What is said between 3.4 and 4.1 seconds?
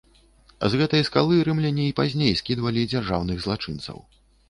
злачынцаў.